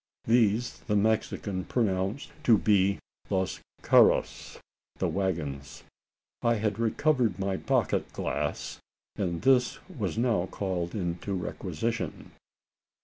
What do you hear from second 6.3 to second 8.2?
I had recovered my pocket